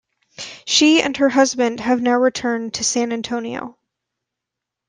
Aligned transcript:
She 0.65 0.99
and 1.03 1.15
her 1.17 1.29
husband 1.29 1.79
have 1.79 2.01
now 2.01 2.15
returned 2.17 2.73
to 2.73 2.83
San 2.83 3.13
Antonio. 3.13 3.77